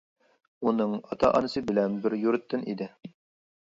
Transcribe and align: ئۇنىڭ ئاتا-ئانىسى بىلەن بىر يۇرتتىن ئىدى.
ئۇنىڭ 0.69 0.95
ئاتا-ئانىسى 1.03 1.65
بىلەن 1.71 2.03
بىر 2.09 2.19
يۇرتتىن 2.25 2.69
ئىدى. 2.71 2.95